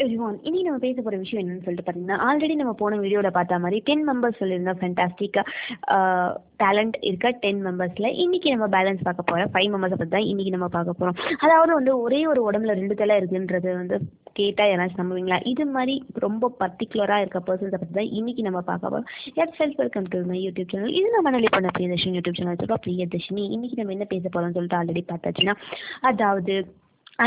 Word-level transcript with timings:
Everyone 0.00 0.38
இனி 0.42 0.58
நம்ம 0.62 0.78
பேச 0.78 0.96
போகிற 0.98 1.16
விஷயம் 1.18 1.42
என்னன்னு 1.42 1.64
சொல்லிட்டு 1.64 1.84
பார்த்தீங்கன்னா 1.84 2.18
ஆல்ரெடி 2.26 2.54
நம்ம 2.56 2.72
போன 2.74 2.98
வீடியோவில் 2.98 3.34
பார்த்த 3.34 3.58
மாதிரி 3.58 3.78
டென் 3.86 4.04
மெம்பர்ஸ் 4.08 4.40
சொல்லியிருந்தோம் 4.40 4.78
ஃபென்டாஸ்டிக்காக 4.80 5.44
டேலண்ட் 6.62 6.96
இருக்க 7.02 7.30
டென் 7.42 7.60
மெம்பர்ஸில் 7.66 8.08
இன்றைக்கி 8.22 8.48
நம்ம 8.54 8.68
பேலன்ஸ் 8.74 9.02
பார்க்க 9.02 9.28
போகிறோம் 9.30 9.52
ஃபைவ் 9.52 9.70
மெம்பர்ஸை 9.74 9.98
பற்றி 9.98 10.14
தான் 10.16 10.28
இன்றைக்கி 10.30 10.50
நம்ம 10.50 10.68
பார்க்க 10.68 10.94
போகிறோம் 10.94 11.16
அதாவது 11.40 11.72
வந்து 11.74 11.94
ஒரே 12.02 12.20
ஒரு 12.26 12.42
உடம்புல 12.48 12.74
ரெண்டு 12.74 12.96
தலை 12.96 13.16
இருக்குன்றது 13.20 13.70
வந்து 13.74 13.98
கேட்டால் 14.34 14.68
யாராச்சும் 14.68 15.00
நம்புவீங்களா? 15.00 15.38
இது 15.44 15.64
மாதிரி 15.68 15.94
ரொம்ப 16.18 16.50
பர்டிகுலராக 16.60 17.22
இருக்க 17.22 17.38
பர்சன்ஸை 17.46 17.78
பற்றி 17.78 17.94
தான் 17.94 18.12
இன்றைக்கி 18.18 18.42
நம்ம 18.42 18.60
பார்க்க 18.62 18.84
போகிறோம் 18.86 19.08
எட் 19.36 19.56
self 19.58 19.78
welcome 19.78 20.06
to 20.12 20.20
my 20.28 20.38
YouTube 20.42 20.70
channel 20.72 20.94
இது 20.98 21.08
நம்ம 21.16 21.30
நிலை 21.30 21.48
பண்ண 21.48 21.70
பிரியதர்ஷினி 21.76 22.16
யூடியூப் 22.18 22.38
சேனல் 22.38 22.60
சொல்லுவோம் 22.60 22.84
பிரியதர்ஷினி 22.86 23.44
இன்றைக்கி 23.56 23.78
நம்ம 23.80 23.96
என்ன 23.96 24.06
பேச 24.06 24.24
போகிறோம்னு 24.26 24.56
சொல்லிட்டு 24.58 24.78
ஆல்ரெடி 24.80 25.02
பார்த்தாச்சுன்னா 25.10 25.54
அதாவது 26.10 26.54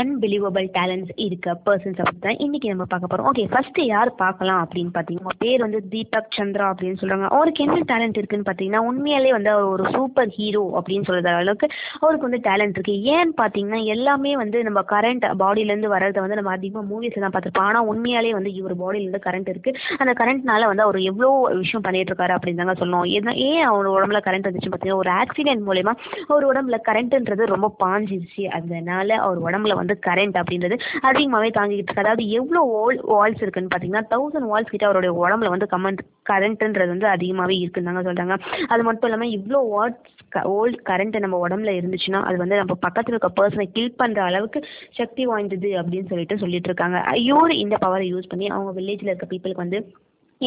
அன்பிலீவபிள் 0.00 0.66
டேலண்ட்ஸ் 0.76 1.12
இருக்க 1.24 1.48
பர்சன்ஸ் 1.66 2.00
அப்படி 2.02 2.20
தான் 2.24 2.40
இன்றைக்கி 2.44 2.68
நம்ம 2.72 2.84
பார்க்க 2.92 3.10
போகிறோம் 3.10 3.28
ஓகே 3.30 3.44
ஃபஸ்ட்டு 3.52 3.82
யார் 3.92 4.10
பார்க்கலாம் 4.22 4.62
அப்படின்னு 4.64 4.92
பார்த்தீங்கன்னா 4.96 5.34
பேர் 5.42 5.64
வந்து 5.66 5.80
தீபக் 5.92 6.36
சந்திரா 6.38 6.66
அப்படின்னு 6.72 6.98
சொல்கிறாங்க 7.00 7.26
அவருக்கு 7.36 7.64
என்ன 7.66 7.78
டேலண்ட் 7.92 8.18
இருக்குன்னு 8.20 8.46
பார்த்தீங்கன்னா 8.48 8.80
உண்மையாலே 8.88 9.32
வந்து 9.36 9.50
அவர் 9.54 9.66
ஒரு 9.74 9.84
சூப்பர் 9.96 10.32
ஹீரோ 10.38 10.64
அப்படின்னு 10.78 11.08
சொல்கிற 11.10 11.34
அளவுக்கு 11.42 11.68
அவருக்கு 12.02 12.28
வந்து 12.28 12.40
டேலண்ட் 12.48 12.76
இருக்குது 12.78 13.02
ஏன்னு 13.14 13.34
பார்த்தீங்கன்னா 13.42 13.80
எல்லாமே 13.94 14.32
வந்து 14.42 14.60
நம்ம 14.68 14.82
கரண்ட் 14.94 15.26
பாடியிலேருந்து 15.42 15.92
வர்றதை 15.94 16.22
வந்து 16.24 16.38
நம்ம 16.40 16.52
அதிகமாக 16.56 16.86
மூவிஸில் 16.90 17.24
தான் 17.26 17.34
பார்த்துருப்போம். 17.36 17.68
ஆனால் 17.70 17.86
உண்மையாலே 17.92 18.32
வந்து 18.38 18.52
இவர் 18.60 18.74
பாடியிலேருந்து 18.82 19.22
கரண்ட் 19.28 19.52
இருக்குது 19.54 19.78
அந்த 20.02 20.14
கரண்ட்னால 20.22 20.68
வந்து 20.72 20.86
அவர் 20.86 21.00
எவ்வளோ 21.12 21.30
விஷயம் 21.62 21.86
பண்ணிட்டு 21.86 22.12
இருக்காரு 22.12 22.36
அப்படின்னு 22.38 22.62
தாங்க 22.62 22.76
சொல்லணும். 22.82 23.08
ஏன்னா 23.18 23.34
ஏன் 23.48 23.64
அவர் 23.70 23.92
உடம்புல 23.94 24.22
கரண்ட் 24.28 24.50
வந்துச்சு 24.50 24.72
பார்த்தீங்கன்னா 24.72 25.02
ஒரு 25.04 25.12
ஆக்சிடென்ட் 25.22 25.66
மூலயமா 25.70 25.94
அவர் 26.32 26.50
உடம்புல 26.52 26.78
கரண்ட்ன்றது 26.90 27.52
ரொம்ப 27.54 27.72
பாஞ்சிருச்சு. 27.84 28.44
அதனால 28.58 29.08
அவர் 29.26 29.40
உடம்புல 29.46 29.72
வந்து 29.84 29.98
கரண்ட் 30.08 30.38
அப்படின்றது 30.42 30.78
அதிகமாகவே 31.10 31.50
தாங்கிட்டு 31.58 31.82
இருக்கு. 31.82 32.04
அதாவது 32.04 32.24
எவ்வளோ 32.40 32.62
வால் 32.74 33.00
வால்ஸ் 33.12 33.44
இருக்குன்னு 33.44 33.72
பார்த்தீங்கன்னா 33.74 34.04
தௌசண்ட் 34.14 34.50
வால்ஸ் 34.52 34.72
கிட்ட 34.72 34.86
அவருடைய 34.90 35.12
உடம்புல 35.22 35.54
வந்து 35.54 35.68
கமெண்ட் 35.74 36.02
கரண்ட்ன்றது 36.30 36.92
வந்து 36.94 37.08
அதிகமாகவே 37.14 37.56
இருக்குன்னு 37.62 37.90
தாங்க 37.90 38.04
சொல்கிறாங்க 38.08 38.36
அது 38.74 38.82
மட்டும் 38.88 39.08
இல்லாமல் 39.10 39.34
இவ்வளோ 39.38 39.60
வாட்ஸ் 39.74 40.10
ஓல்ட் 40.54 40.78
கரண்ட் 40.88 41.16
நம்ம 41.24 41.38
உடம்புல 41.46 41.72
இருந்துச்சுன்னா 41.78 42.20
அது 42.28 42.36
வந்து 42.42 42.56
நம்ம 42.60 42.74
பக்கத்தில் 42.86 43.14
இருக்க 43.14 43.28
பர்சனை 43.40 43.66
கில் 43.76 43.98
பண்ணுற 44.00 44.20
அளவுக்கு 44.28 44.60
சக்தி 44.98 45.24
வாய்ந்தது 45.30 45.70
அப்படின்னு 45.80 46.10
சொல்லிட்டு 46.12 46.40
சொல்லிட்டு 46.42 46.70
இருக்காங்க. 46.70 46.98
இவர் 47.28 47.54
இந்த 47.64 47.76
பவரை 47.84 48.06
யூஸ் 48.14 48.30
பண்ணி 48.32 48.48
அவங்க 48.56 48.72
வில்லேஜில் 48.80 49.12
இருக்க 49.12 49.28
பீப்புளுக்கு 49.32 49.64
வந்து 49.64 49.80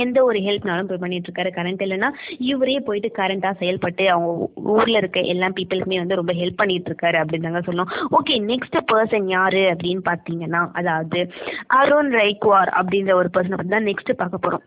எந்த 0.04 0.18
ஒரு 0.30 0.40
ஹெல்ப்னாலும் 0.48 0.88
ப்ரொவைட் 0.90 1.06
பண்ணிட்டு 1.06 1.30
இருக்காரு. 1.30 1.52
கரண்ட் 1.58 1.84
இல்லைன்னா 1.86 2.10
இவரே 2.52 2.78
போயிட்டு 2.88 3.12
கரண்ட்டாக 3.20 3.60
செயல்பட்டு 3.62 4.06
அவங்க 4.14 4.50
ஊரில் 4.76 5.00
இருக்க 5.02 5.20
எல்லா 5.34 5.50
பீப்புளுக்குமே 5.58 6.02
வந்து 6.04 6.20
ரொம்ப 6.22 6.36
ஹெல்ப் 6.42 6.62
பண்ணிட்டு 6.62 6.92
இருக்காரு 6.92 7.20
அப்படின்னு 7.24 7.48
தாங்க 7.50 7.64
சொல்லணும். 7.68 7.92
ஓகே 8.20 8.38
நெக்ஸ்ட் 8.52 8.80
பர்சன் 8.94 9.28
யாரு 9.38 9.64
அப்படின்னு 9.74 10.04
பார்த்தீங்கன்னா 10.12 10.64
அதாவது 10.82 11.20
அருண் 11.82 12.14
ரைக்வார் 12.22 12.72
அப்படின்ற 12.80 13.14
ஒரு 13.22 13.32
பர்சனை 13.38 13.58
பற்றி 13.60 13.76
தான் 13.76 13.90
நெக்ஸ்ட் 13.92 14.20
பார்க்க 14.22 14.46
போகிறோம் 14.46 14.66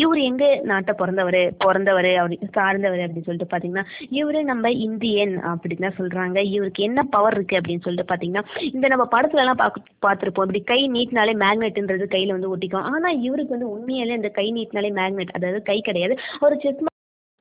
இவர் 0.00 0.18
எங்கே 0.26 0.46
நாட்டை 0.68 0.92
பிறந்தவர் 1.00 1.38
பிறந்தவர் 1.62 2.08
அப்படி 2.20 2.36
சார்ந்தவர் 2.56 3.02
அப்படின்னு 3.04 3.26
சொல்லிட்டு 3.26 3.48
பார்த்தீங்கன்னா 3.50 3.84
இவர் 4.18 4.38
நம்ம 4.50 4.70
இந்தியன் 4.86 5.34
அப்படின்னு 5.50 5.84
தான் 5.86 5.98
சொல்கிறாங்க 5.98 6.38
இவருக்கு 6.52 6.86
என்ன 6.86 7.02
பவர் 7.14 7.36
இருக்குது 7.36 7.58
அப்படின்னு 7.60 7.84
சொல்லிட்டு 7.86 8.06
பார்த்தீங்கன்னா 8.10 8.44
இந்த 8.70 8.88
நம்ம 8.92 9.06
படத்துலலாம் 9.14 9.60
பார்க்க 9.62 10.06
பார்த்துருப்போம் 10.06 10.46
இப்படி 10.48 10.62
கை 10.72 10.80
நீட்டினாலே 10.96 11.34
மேக்னெட்ன்றது 11.44 12.06
கையில் 12.14 12.34
வந்து 12.36 12.52
ஒட்டிக்கும். 12.54 12.88
ஆனால் 12.92 13.20
இவருக்கு 13.26 13.56
வந்து 13.56 13.72
உண்மையிலே 13.74 14.18
இந்த 14.20 14.32
கை 14.40 14.46
நீட்டினாலே 14.58 14.92
மேக்னெட் 15.00 15.36
அதாவது 15.38 15.60
கை 15.70 15.78
கிடையாது. 15.90 16.16
ஒரு 16.46 16.56
செஸ் 16.64 16.82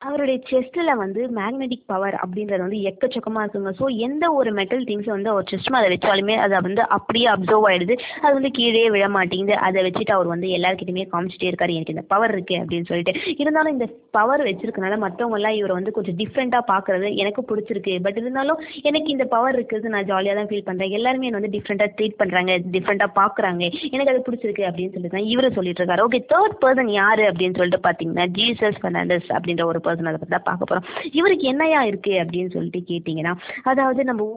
அவருடைய 0.08 0.38
செஸ்ட்டில் 0.50 0.92
வந்து 1.02 1.22
மேக்னெட்டிக் 1.38 1.84
பவர் 1.92 2.16
அப்படின்றது 2.22 2.64
வந்து 2.66 2.80
எக்கச்சக்கமாக 2.90 3.44
இருக்குங்க. 3.44 3.72
ஸோ 3.80 3.86
எந்த 4.06 4.26
ஒரு 4.38 4.50
மெட்டல் 4.60 4.86
திங்ஸை 4.90 5.12
வந்து 5.16 5.32
அவர் 5.34 5.48
செஸ்ட் 5.52 5.70
அதை 5.80 5.90
வச்சாலுமே 5.94 6.36
அதை 6.46 6.58
வந்து 6.68 6.84
அப்படியே 6.96 7.28
அப்சர்வ் 7.34 7.66
ஆகிடுது 7.70 7.96
அது 8.24 8.32
வந்து 8.38 8.52
கீழே 8.58 8.82
விழ 8.96 9.06
மாட்டேங்குது. 9.16 9.56
அதை 9.68 9.80
வச்சுட்டு 9.88 10.14
அவர் 10.16 10.30
வந்து 10.34 10.48
எல்லாருக்கிட்டையுமே 10.58 11.06
காமிச்சிட்டே 11.14 11.50
இருக்காரு. 11.52 11.76
எனக்கு 11.80 11.96
இந்த 11.96 12.06
பவர் 12.14 12.34
இருக்குது 12.36 12.62
அப்படின்னு 12.62 12.90
சொல்லிட்டு. 12.92 13.14
இருந்தாலும் 13.44 13.76
இந்த 13.76 13.88
பவர் 14.18 14.44
வச்சிருக்கனால 14.50 14.98
மற்றவங்கலாம் 15.06 15.58
இவரை 15.60 15.76
வந்து 15.80 15.94
கொஞ்சம் 15.98 16.18
டிஃப்ரெண்ட்டாக 16.22 16.66
பார்க்குறது 16.72 17.10
எனக்கு 17.24 17.44
பிடிச்சிருக்கு. 17.52 17.96
பட் 18.08 18.20
இருந்தாலும் 18.24 18.60
எனக்கு 18.92 19.10
இந்த 19.16 19.28
பவர் 19.36 19.56
இருக்குது 19.60 19.94
நான் 19.96 20.10
ஜாலியாக 20.12 20.38
தான் 20.40 20.50
ஃபீல் 20.52 20.68
பண்ணுறேன் 20.70 20.96
எல்லாருமே 21.00 21.30
என்னை 21.30 21.40
வந்து 21.42 21.54
டிஃப்ரெண்ட்டாக 21.58 21.92
ட்ரீட் 22.00 22.20
பண்ணுறாங்க 22.24 22.58
டிஃப்ரெண்ட்டாக 22.78 23.12
பார்க்குறாங்க. 23.22 23.64
எனக்கு 23.94 24.14
அது 24.16 24.26
பிடிச்சிருக்கு 24.30 24.68
அப்படின்னு 24.72 24.94
சொல்லிட்டு 24.96 25.16
தான் 25.18 25.30
இவர் 25.36 25.56
சொல்லிட்டு 25.60 25.84
இருக்காரு. 25.84 26.06
ஓகே 26.10 26.22
தேர்ட் 26.34 26.58
பர்சன் 26.66 26.92
யார் 27.00 27.24
அப்படின்னு 27.30 27.60
சொல்லிட்டு 27.62 27.86
பார்த்தீங்கன்னா 27.88 28.28
ஜீசஸ் 28.40 28.82
ஃபெர்னாண்டஸ் 28.82 29.32
அப்படின்ற 29.38 29.66
ஒரு 29.72 29.82
பர்சன் 29.92 30.12
அதை 30.14 30.20
பற்றி 30.20 30.36
தான் 30.38 30.50
பார்க்க 30.50 30.72
போகிறோம் 30.72 30.88
இவருக்கு 31.12 31.48
என்னையா 31.48 31.84
இருக்குது 31.84 32.22
அப்படின்னு 32.24 32.56
சொல்லிட்டு 32.58 32.82
கேட்டிங்கன்னா 32.92 33.36
அதாவது 33.64 34.04
நம்ம 34.04 34.28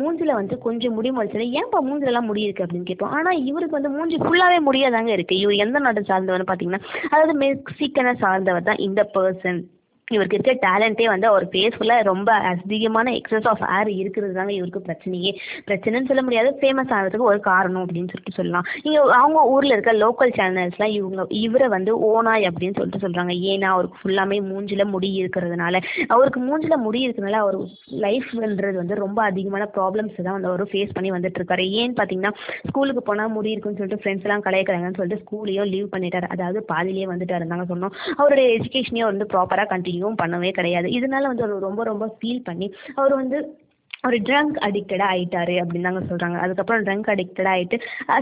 மூஞ்சில் 0.00 0.30
வந்து 0.32 0.54
கொஞ்சம் 0.58 0.94
முடி 0.94 1.10
முளைச்சது 1.10 1.46
ஏன்ப்பா 1.60 1.78
மூஞ்சிலலாம் 1.88 2.28
முடி 2.28 2.44
இருக்குது 2.46 2.66
அப்படின்னு 2.66 2.86
கேட்போம். 2.86 3.10
ஆனால் 3.10 3.42
இவருக்கு 3.44 3.76
வந்து 3.78 3.90
மூஞ்சி 3.90 4.16
ஃபுல்லாகவே 4.16 4.58
முடியாதாங்க 4.68 5.10
இருக்குது 5.16 5.40
இவர் 5.40 5.62
எந்த 5.64 5.78
நாட்டை 5.78 6.02
சார்ந்தவர்னு 6.02 6.46
பார்த்தீங்கன்னா 6.48 6.82
அதாவது 7.10 7.34
மெக்சிக்கனை 7.38 8.14
சார்ந்தவர் 8.22 8.62
தான் 8.62 8.82
இந்த 8.86 9.10
பர்சன் 9.14 9.60
இவருக்கு 10.12 10.36
இருக்க 10.38 10.52
டேலண்ட்டே 10.64 11.06
வந்து 11.12 11.26
அவர் 11.26 11.44
ஃபேஸ்ஃபுல்லாக 11.52 12.02
ரொம்ப 12.08 12.30
அதிகமான 12.32 13.10
எக்ஸஸ் 13.10 13.46
ஆஃப் 13.52 13.62
ஏர் 13.76 13.90
இருக்கிறது 14.00 14.34
தாங்க 14.34 14.52
இவருக்கு 14.52 14.80
பிரச்சனையே. 14.88 15.30
பிரச்சனைன்னு 15.68 16.08
சொல்ல 16.10 16.22
முடியாது 16.22 16.48
ஃபேமஸ் 16.60 16.92
ஆகிறதுக்கு 16.96 17.30
ஒரு 17.30 17.40
காரணம் 17.40 17.84
அப்படின்னு 17.84 18.10
சொல்லிட்டு 18.12 18.38
சொல்லலாம். 18.38 18.66
இங்கே 18.82 18.98
அவங்க 19.20 19.44
ஊரில் 19.52 19.70
இருக்க 19.70 19.92
லோக்கல் 19.92 20.32
சேனல்ஸ்லாம் 20.38 20.92
இவங்க 20.96 21.24
இவரை 21.44 21.68
வந்து 21.68 21.92
ஓனாய் 22.08 22.48
அப்படின்னு 22.50 22.76
சொல்லிட்டு 22.78 23.02
சொல்கிறாங்க 23.04 23.34
ஏன்னா 23.52 23.70
அவருக்கு 23.76 24.00
ஃபுல்லாமே 24.02 24.38
மூஞ்சில் 24.50 24.84
முடி 24.94 25.10
இருக்கிறதுனால. 25.22 25.80
அவருக்கு 26.16 26.40
மூஞ்சில் 26.40 26.76
முடி 26.86 27.00
இருக்கிறதுனால 27.06 27.40
அவர் 27.44 27.58
லைஃப்ன்றது 28.04 28.76
வந்து 28.82 29.00
ரொம்ப 29.04 29.22
அதிகமான 29.22 29.70
ப்ராப்ளம்ஸ் 29.78 30.20
தான் 30.22 30.36
வந்து 30.36 30.50
அவர் 30.52 30.64
ஃபேஸ் 30.74 30.94
பண்ணி 30.98 31.12
வந்துட்டுருக்காரு 31.16 31.66
ஏன்னு 31.80 31.98
பார்த்தீங்கன்னா 32.00 32.34
ஸ்கூலுக்கு 32.68 33.04
போனால் 33.08 33.34
முடி 33.38 33.52
இருக்குன்னு 33.54 33.80
சொல்லிட்டு 33.80 34.02
ஃப்ரெண்ட்ஸ் 34.04 34.28
எல்லாம் 34.28 34.46
கலையக்கிறாங்கன்னு 34.48 35.00
சொல்லிட்டு 35.00 35.22
ஸ்கூலையும் 35.24 35.72
லீவ் 35.74 35.88
பண்ணிட்டார். 35.96 36.28
அதாவது 36.36 36.60
பாதிலேயே 36.74 37.08
வந்துட்டாரு 37.14 37.50
தாங்க 37.54 37.68
சொன்னோம் 37.74 37.96
அவருடைய 38.20 38.46
எஜுகேஷனையும் 38.58 39.10
வந்து 39.12 39.30
ப்ராப்பராக 39.34 39.68
கண்டினியூ 39.74 39.92
கண்டினியூவும் 39.94 40.22
பண்ணவே 40.22 40.50
கிடையாது. 40.60 40.88
இதனால 40.98 41.28
வந்து 41.32 41.46
அவர் 41.46 41.68
ரொம்ப 41.68 41.84
ரொம்ப 41.92 42.06
ஃபீல் 42.16 42.46
பண்ணி 42.48 42.68
அவர் 42.94 43.14
வந்து 43.22 43.38
ஒரு 44.06 44.16
ட்ரங்க் 44.28 44.56
அடிக்டடாக 44.66 45.12
ஆயிட்டாரு 45.12 45.54
அப்படின்னு 45.60 45.86
தாங்க 45.88 46.02
சொல்கிறாங்க 46.08 46.38
அதுக்கப்புறம் 46.44 46.82
ட்ரங்க் 46.86 47.08
அடிக்டடாக 47.12 47.54
ஆகிட்டு 47.54 47.76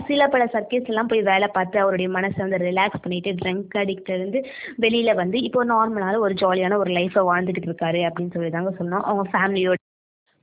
சில 0.08 0.28
பல 0.34 0.42
சர்க்கீஸ் 0.52 0.90
எல்லாம் 0.92 1.10
போய் 1.12 1.28
வேலை 1.30 1.48
பார்த்து 1.56 1.82
அவருடைய 1.84 2.08
மனசை 2.18 2.40
வந்து 2.44 2.62
ரிலாக்ஸ் 2.68 3.02
பண்ணிட்டு 3.04 3.32
ட்ரங்க் 3.42 3.76
அடிக்டலேருந்து 3.82 4.40
வெளியில் 4.84 5.18
வந்து 5.22 5.40
இப்போ 5.48 5.64
நார்மலான 5.74 6.20
ஒரு 6.26 6.36
ஜாலியான 6.42 6.78
ஒரு 6.84 6.92
லைஃப்பை 6.98 7.24
வாழ்ந்துகிட்டு 7.30 7.70
இருக்காரு 7.70 8.02
அப்படின்னு 8.08 8.36
சொல்லி 8.36 8.52
தாங்க 8.58 8.74
சொன்னோம். 8.80 9.06
அவங்க 9.10 9.24
ஃபேமிலியோட 9.34 9.81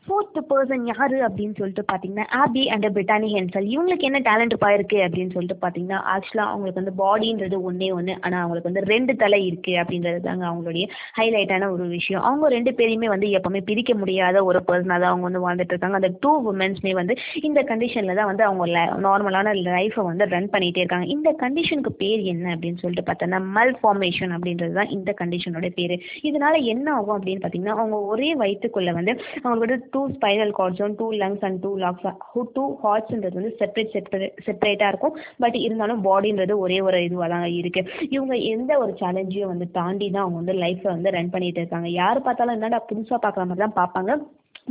ஃபோர்த் 0.08 0.38
பர்சன் 0.50 0.86
யார் 0.90 1.14
அப்படின்னு 1.26 1.56
சொல்லிட்டு 1.58 1.84
பார்த்தீங்கன்னா 1.90 2.26
ஆபி 2.42 2.62
அண்ட் 2.74 2.86
பிரிட்டானி 2.96 3.28
ஹென்சல் 3.34 3.68
இவங்களுக்கு 3.72 4.08
என்ன 4.10 4.20
டேலண்ட் 4.28 4.56
பாயிருக்கு 4.64 5.00
அப்படின்னு 5.06 5.34
சொல்லிட்டு 5.36 5.58
பார்த்தீங்கன்னா 5.64 6.00
ஆக்சுவலாக 6.14 6.52
அவங்களுக்கு 6.52 6.82
வந்து 6.82 6.94
பாடின்றது 7.02 7.58
ஒன்றே 7.70 7.90
ஒன்று 7.98 8.14
ஆனால் 8.24 8.42
அவங்களுக்கு 8.44 8.70
வந்து 8.70 8.84
ரெண்டு 8.92 9.14
தலை 9.24 9.40
இருக்குது 9.50 9.80
அப்படின்றது 9.82 10.20
தாங்க 10.28 10.46
அவங்களுடைய 10.52 10.86
ஹைலைட்டான 11.20 11.70
ஒரு 11.76 11.86
விஷயம். 11.96 12.24
அவங்க 12.30 12.50
ரெண்டு 12.56 12.74
பேரையுமே 12.80 13.10
வந்து 13.14 13.28
எப்போவுமே 13.40 13.62
பிரிக்க 13.70 13.94
முடியாத 14.02 14.44
ஒரு 14.50 14.62
பர்சனாக 14.70 15.00
தான் 15.04 15.12
அவங்க 15.12 15.28
வந்து 15.30 15.44
வாழ்ந்துட்டு 15.46 15.76
இருக்காங்க. 15.76 16.00
அந்த 16.02 16.12
டூ 16.24 16.32
உமன்ஸ்மே 16.54 16.94
வந்து 17.02 17.16
இந்த 17.50 17.64
கண்டிஷனில் 17.72 18.20
தான் 18.22 18.30
வந்து 18.32 18.46
அவங்க 18.48 18.66
நார்மலான 19.08 19.54
லைஃப்பை 19.70 20.06
வந்து 20.10 20.30
ரன் 20.36 20.50
பண்ணிகிட்டே 20.56 20.84
இருக்காங்க. 20.84 21.10
இந்த 21.18 21.36
கண்டிஷனுக்கு 21.44 21.94
பேர் 22.02 22.24
என்ன 22.34 22.48
அப்படின்னு 22.56 22.82
சொல்லிட்டு 22.84 23.08
பார்த்தோன்னா 23.12 23.42
மல் 23.58 23.76
ஃபார்மேஷன் 23.82 24.36
அப்படின்றது 24.38 24.76
தான் 24.80 24.94
இந்த 24.98 25.12
கண்டிஷனோட 25.22 25.70
பேர். 25.80 25.96
இதனால 26.30 26.56
என்ன 26.76 26.88
ஆகும் 26.98 27.18
அப்படின்னு 27.20 27.44
பார்த்தீங்கன்னா 27.44 27.78
அவங்க 27.80 28.00
ஒரே 28.14 28.32
வயிற்றுக்குள்ளே 28.44 28.96
வந்து 29.00 29.16
அவங்களோட 29.46 29.76
two 29.94 30.02
spinal 30.16 30.54
கார்ட்ஸும் 30.60 30.96
two 31.00 31.08
lungs 31.22 31.44
and 31.48 31.60
two 31.66 31.72
legs 31.84 32.08
two 32.58 32.66
ஹார்ட்ஸ்ன்றது 32.84 33.38
வந்து 33.40 33.54
செப்பரேட் 33.62 33.94
செப்பரேட் 33.96 34.38
செப்பரேட்டாக 34.48 34.92
இருக்கும். 34.94 35.16
பட் 35.44 35.58
இருந்தாலும் 35.66 36.04
பாடின்றது 36.08 36.56
ஒரே 36.66 36.80
ஒரு 36.88 37.00
இதுவாக 37.08 37.30
தான் 37.36 37.48
இருக்குது 37.60 37.92
இவங்க 38.16 38.36
எந்த 38.54 38.72
ஒரு 38.84 38.94
சேலஞ்சையும் 39.04 39.54
வந்து 39.54 39.68
தாண்டி 39.80 40.10
தான் 40.10 40.24
அவங்க 40.26 40.40
வந்து 40.42 40.56
லைஃப்பை 40.64 40.90
வந்து 40.96 41.16
ரன் 41.18 41.34
பண்ணிட்டு 41.36 41.62
இருக்காங்க. 41.64 41.90
யார் 42.02 42.26
பார்த்தாலும் 42.28 42.58
என்னடா 42.58 42.82
புதுசாக 42.92 43.20
பார்க்குற 43.26 43.46
மாதிரி 43.50 43.66
தான் 43.66 43.80
பார்ப்பாங்க. 43.82 44.12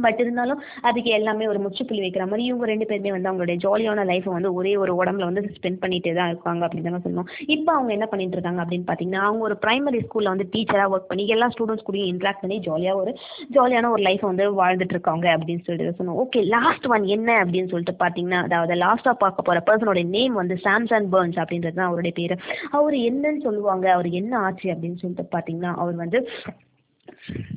பட் 0.05 0.21
இருந்தாலும் 0.23 0.61
அதுக்கு 0.89 1.11
எல்லாமே 1.17 1.45
ஒரு 1.53 1.61
முற்றுப்புள்ளி 1.63 2.03
வைக்கிற 2.03 2.25
மாதிரி 2.31 2.43
இவங்க 2.49 2.67
ரெண்டு 2.71 2.87
பேருமே 2.87 3.13
வந்து 3.15 3.29
அவங்களுடைய 3.31 3.57
ஜாலியான 3.65 4.05
லைஃப்பை 4.11 4.33
வந்து 4.35 4.51
ஒரே 4.59 4.73
ஒரு 4.83 4.93
உடம்புல 5.01 5.29
வந்து 5.29 5.43
ஸ்பெண்ட் 5.57 5.81
பண்ணிட்டே 5.85 6.13
தான் 6.19 6.31
இருக்காங்க 6.33 6.63
அப்படின்னு 6.67 6.91
தான் 6.91 7.05
சொல்லணும். 7.07 7.31
இப்போ 7.55 7.71
அவங்க 7.73 7.91
என்ன 7.93 8.07
பண்ணிட்டு 8.07 8.37
இருக்காங்க 8.37 8.61
அப்படின்னு 8.65 8.87
பார்த்தீங்கன்னா 8.91 9.23
அவங்க 9.29 9.43
ஒரு 9.49 9.57
பிரைமரி 9.65 10.01
ஸ்கூலில் 10.05 10.33
வந்து 10.33 10.47
டீச்சராக 10.53 10.93
ஒர்க் 10.95 11.09
பண்ணி 11.11 11.25
எல்லா 11.37 11.49
ஸ்டூடெண்ட்ஸ் 11.55 11.87
கூடயும் 11.89 12.11
இன்ட்ராக்ட் 12.13 12.43
பண்ணி 12.45 12.59
ஜாலியாக 12.69 13.01
ஒரு 13.03 13.13
ஜாலியான 13.57 13.91
ஒரு 13.95 14.05
லைஃப்பை 14.09 14.29
வந்து 14.33 14.47
வாழ்ந்துட்டு 14.61 14.97
இருக்காங்க 14.97 15.27
அப்படின்னு 15.37 15.65
சொல்லிட்டு 15.67 15.99
சொன்னோம் 16.01 16.21
ஓகே 16.25 16.43
லாஸ்ட் 16.57 16.89
ஒன் 16.95 17.07
என்ன 17.17 17.31
அப்படின்னு 17.45 17.73
சொல்லிட்டு 17.75 17.97
பார்த்தீங்கன்னா 18.05 18.41
அதாவது 18.49 18.79
லாஸ்ட்டாக 18.85 19.17
பார்க்க 19.25 19.49
போகிற 19.49 19.65
பர்சனோட 19.69 20.07
நேம் 20.17 20.41
வந்து 20.43 20.59
சாம்சன் 20.69 21.11
பர்ன்ஸ் 21.17 21.41
அப்படின்றது 21.43 21.79
தான் 21.81 21.91
அவருடைய 21.91 22.15
பேர். 22.21 22.37
அவர் 22.71 22.97
என்னன்னு 23.11 23.43
சொல்லுவாங்க 23.49 23.89
அவர் 23.93 24.11
என்ன 24.23 24.33
ஆச்சு 24.39 24.69
அப்படின்னு 24.75 25.01
சொல்லிட்டு 25.03 25.27
பார்த்தீங்கன்னா 25.37 25.75
அவர் 25.75 25.99
வந்து 26.05 26.21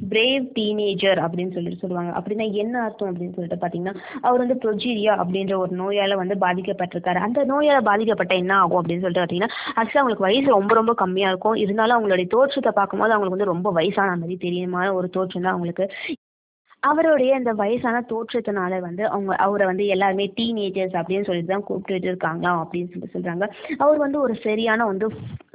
பிரேவ் 0.09 0.45
டீனேஜர் 0.53 1.19
அப்படின்னு 1.25 1.53
சொல்லிட்டு 1.53 1.81
சொல்லுவாங்க. 1.81 2.12
அப்படின்னா 2.19 2.45
என்ன 2.53 2.75
அர்த்தம் 2.83 3.09
அப்படின்னு 3.12 3.36
சொல்லிட்டு 3.36 3.59
பார்த்தீங்கன்னா 3.63 3.95
அவர் 4.21 4.44
வந்து 4.44 4.57
ப்ரொஜீரியா 4.63 5.13
அப்படின்ற 5.24 5.56
ஒரு 5.57 5.75
நோயால் 5.75 6.19
வந்து 6.21 6.38
பாதிக்கப்பட்டிருக்காரு. 6.45 7.21
அந்த 7.27 7.44
நோயால் 7.44 7.88
பாதிக்கப்பட்ட 7.89 8.36
என்ன 8.36 8.56
ஆகும் 8.56 8.81
அப்படின்னு 8.81 9.06
சொல்லிட்டு 9.06 9.24
பார்த்தீங்கன்னா 9.24 9.53
ஆக்சுவலாக 9.77 10.01
அவங்களுக்கு 10.01 10.27
வயசு 10.30 10.57
ரொம்ப 10.57 10.74
ரொம்ப 10.74 10.95
கம்மியாக 11.03 11.33
இருக்கும். 11.33 11.59
இருந்தாலும் 11.65 11.98
அவங்களுடைய 11.98 12.27
தோற்றத்தை 12.27 12.74
பார்க்கும்போது 12.81 13.13
அவங்களுக்கு 13.13 13.38
வந்து 13.38 13.53
ரொம்ப 13.53 13.71
வயசான 13.71 14.18
மாதிரி 14.24 14.38
தெரியுமான 14.48 14.88
ஒரு 14.94 15.09
தோற்றம் 15.09 15.48
தான் 15.48 15.53
அவங்களுக்கு 15.53 15.88
அவருடைய 16.83 17.31
இந்த 17.39 17.51
வயசான 17.62 17.98
தோற்றத்தினால 18.12 18.80
வந்து 18.86 19.04
அவங்க 19.10 19.33
அவரை 19.45 19.66
வந்து 19.69 19.86
எல்லாருமே 19.95 20.25
டீனேஜர்ஸ் 20.38 20.95
அப்படின்னு 21.00 21.28
சொல்லிட்டு 21.28 21.54
தான் 21.54 21.68
கூப்பிட்டுட்டு 21.68 22.10
இருக்காங்களாம் 22.12 22.62
அப்படின்னு 22.63 22.92
சொல்லிட்டு 22.92 23.16
சொல்கிறாங்க 23.18 23.45
அவர் 23.83 24.00
வந்து 24.06 24.18
ஒரு 24.19 24.36
சரியான 24.45 24.86
வந்து 24.92 25.07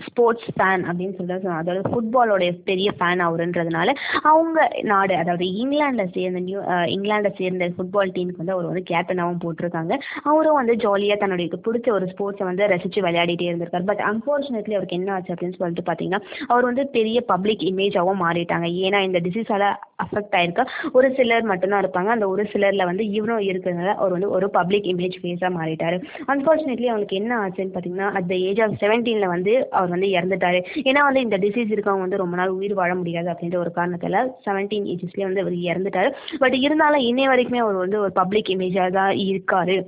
ஸ்போர்ட்ஸ் 0.06 0.48
ஃபேன் 0.56 0.82
அப்படின்னு 0.88 1.16
சொல்லிட்டு 1.18 1.50
அதாவது 1.60 1.90
ஃபுட்பாலோடைய 1.92 2.50
பெரிய 2.68 2.88
ஃபேன் 2.98 3.22
அவருன்றதுனால 3.26 3.94
அவங்க 4.32 4.68
நாடு 4.92 5.14
அதாவது 5.22 5.46
இங்கிலாந்துல 5.62 6.04
சேர்ந்த 6.16 6.42
நியூ 6.48 6.60
இங்கிலாந்துல 6.96 7.32
சேர்ந்த 7.40 7.70
ஃபுட்பால் 7.76 8.14
டீமுக்கு 8.16 8.42
வந்து 8.42 8.56
அவர் 8.56 8.70
வந்து 8.70 8.84
கேப்டனாகவும் 8.92 9.42
போட்டிருக்காங்க. 9.44 9.92
அவரும் 10.30 10.58
வந்து 10.60 10.76
ஜாலியாக 10.84 11.18
தன்னுடைய 11.22 11.60
பிடிச்ச 11.66 11.90
ஒரு 11.96 12.08
ஸ்போர்ட்ஸை 12.12 12.46
வந்து 12.50 12.70
ரசித்து 12.74 13.04
விளையாடிட்டே 13.06 13.48
இருந்திருக்காரு. 13.50 13.88
பட் 13.90 14.04
அன்ஃபார்ச்சுனேட்லி 14.10 14.76
அவருக்கு 14.78 14.98
என்ன 15.00 15.12
ஆச்சு 15.16 15.34
அப்படின்னு 15.34 15.58
சொல்லிட்டு 15.60 15.86
பார்த்தீங்கன்னா 15.88 16.22
அவர் 16.52 16.68
வந்து 16.70 16.84
பெரிய 16.96 17.18
பப்ளிக் 17.32 17.66
இமேஜாகவும் 17.72 18.24
மாறிட்டாங்க. 18.26 18.68
ஏன்னா 18.86 19.00
இந்த 19.08 19.20
டிசீஸால் 19.28 19.66
அஃபெக்ட் 20.04 20.36
ஆயிருக்க 20.38 20.64
ஒரு 20.98 21.08
சிலர் 21.16 21.48
மட்டும்தான் 21.50 21.82
இருப்பாங்க. 21.84 22.10
அந்த 22.16 22.28
ஒரு 22.28 22.44
சிலரில் 22.52 22.88
வந்து 22.90 23.04
இவரும் 23.10 23.42
இருக்கிறதுனால 23.48 23.92
அவர் 23.94 24.14
வந்து 24.16 24.30
ஒரு 24.30 24.46
பப்ளிக் 24.50 24.88
இமேஜ் 24.92 25.16
ஃபேஸாக 25.22 25.52
மாறிட்டாரு. 25.58 25.98
அன்ஃபார்ச்சுனேட்லி 26.32 26.88
அவனுக்கு 26.94 27.16
என்ன 27.16 27.32
ஆச்சுன்னு 27.44 27.74
பார்த்தீங்கன்னா 27.76 28.08
அட் 28.20 28.30
த 28.32 28.36
ஏஜ் 28.48 28.60
ஆஃப் 28.60 28.76
செவன்டீனில் 28.80 29.32
வந்து 29.34 29.54
அவர் 29.70 29.92
வந்து 29.94 30.10
இறந்துட்டாரு. 30.16 30.60
ஏன்னா 30.90 31.02
வந்து 31.08 31.20
இந்த 31.20 31.38
டிசீஸ் 31.38 31.74
இருக்கவங்க 31.76 32.06
வந்து 32.06 32.22
ரொம்ப 32.24 32.36
நாள் 32.36 32.56
உயிர் 32.58 32.74
வாழ 32.74 32.94
முடியாது 32.94 33.30
அப்படின்ற 33.32 33.56
ஒரு 33.56 33.72
காரணத்தில் 33.74 34.18
செவன்டீன் 34.46 34.88
ஏஜஸ்லேயே 34.94 35.28
வந்து 35.30 35.44
அவர் 35.44 35.58
இறந்துட்டாரு. 35.70 36.10
பட் 36.38 36.56
இருந்தாலும் 36.66 37.06
இன்னை 37.10 37.26
வரைக்குமே 37.32 37.62
அவர் 37.66 37.82
வந்து 37.84 38.00
ஒரு 38.00 38.12
பப்ளிக் 38.12 38.52
இமேஜாக 38.56 38.90
தான் 38.90 39.14
இருக்காரு. 39.28 39.78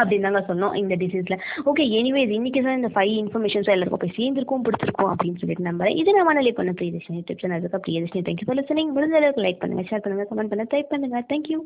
அப்படின்னு 0.00 0.26
தாங்க 0.26 0.42
சொன்னோம் 0.50 0.74
இந்த 0.82 0.94
டிசீஸில் 1.02 1.38
ஓகே 1.70 1.84
எனிவேஸ் 2.00 2.34
இன்றைக்கி 2.38 2.62
தான் 2.66 2.78
இந்த 2.80 2.90
ஃபைவ் 2.94 3.14
இன்ஃபர்மேஷன்ஸ் 3.22 3.72
எல்லாருக்கும் 3.74 4.02
போய் 4.04 4.16
சேர்ந்துருக்கும் 4.18 4.64
பிடிச்சிருக்கும் 4.66 5.10
அப்படின்னு 5.12 5.40
சொல்லிட்டு 5.42 5.68
நம்புறேன். 5.70 5.96
இது 6.02 6.16
நான் 6.16 6.28
மனநிலை 6.30 6.54
பண்ண 6.58 6.72
பிரியதர்ஷினி 6.80 7.20
டிப்ஸ் 7.28 7.56
அதுக்கு 7.58 7.82
பிரியதர்ஷினி 7.86 8.22
தேங்க்யூ 8.28 8.48
ஃபார் 8.48 8.58
லிசனிங் 8.60 8.92
முடிஞ்ச 8.96 9.16
அளவுக்கு 9.20 9.44
லைக் 9.46 9.62
பண்ணுங்கள் 9.64 9.88
ஷேர் 9.90 10.04
பண்ணுங்கள் 10.06 10.30
கமெண்ட் 10.32 10.52
பண்ணுங்கள் 10.52 10.72
டைப் 10.74 10.92
பண்ணுங்கள் 10.94 11.26
தேங்க்யூ 11.32 11.58